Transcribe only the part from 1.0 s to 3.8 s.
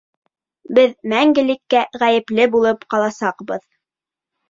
мәңгелеккә ғәйепле булып ҡаласаҡбыҙ.